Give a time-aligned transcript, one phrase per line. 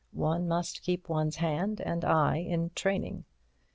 [0.13, 3.25] One must keep one's hand and eye in training.